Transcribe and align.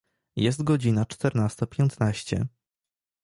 Jest 0.35 0.63
godzina 0.63 1.05
czternasta 1.05 1.65
piętnaście. 1.67 2.47